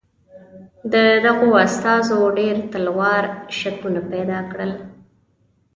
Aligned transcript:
د 0.93 0.95
دغو 1.25 1.49
استازو 1.65 2.19
ډېر 2.39 2.55
تلوار 2.71 3.23
شکونه 3.57 4.01
پیدا 4.11 4.39
کړل. 4.51 4.71